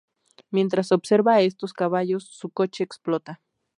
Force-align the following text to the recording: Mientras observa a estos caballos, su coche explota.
Mientras 0.49 0.91
observa 0.91 1.35
a 1.35 1.41
estos 1.41 1.73
caballos, 1.73 2.23
su 2.25 2.49
coche 2.49 2.83
explota. 2.83 3.39